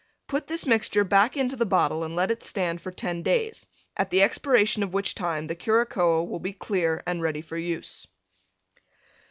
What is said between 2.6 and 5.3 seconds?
for 10 days, at the expiration of which